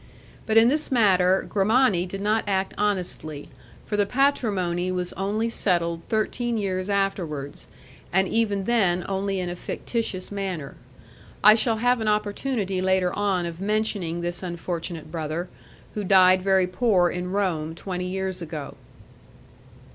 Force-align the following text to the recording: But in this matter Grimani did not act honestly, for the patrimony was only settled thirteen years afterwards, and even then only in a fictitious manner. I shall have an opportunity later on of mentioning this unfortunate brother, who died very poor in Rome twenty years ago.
But 0.47 0.57
in 0.57 0.67
this 0.67 0.91
matter 0.91 1.45
Grimani 1.47 2.07
did 2.07 2.21
not 2.21 2.43
act 2.47 2.73
honestly, 2.75 3.49
for 3.85 3.95
the 3.97 4.07
patrimony 4.07 4.91
was 4.91 5.13
only 5.13 5.47
settled 5.47 6.01
thirteen 6.09 6.57
years 6.57 6.89
afterwards, 6.89 7.67
and 8.11 8.27
even 8.27 8.63
then 8.63 9.05
only 9.07 9.39
in 9.39 9.47
a 9.47 9.55
fictitious 9.55 10.31
manner. 10.31 10.73
I 11.43 11.53
shall 11.53 11.77
have 11.77 12.01
an 12.01 12.07
opportunity 12.07 12.81
later 12.81 13.13
on 13.13 13.45
of 13.45 13.61
mentioning 13.61 14.21
this 14.21 14.41
unfortunate 14.41 15.11
brother, 15.11 15.49
who 15.93 16.03
died 16.03 16.41
very 16.41 16.65
poor 16.65 17.07
in 17.11 17.31
Rome 17.31 17.75
twenty 17.75 18.07
years 18.07 18.41
ago. 18.41 18.77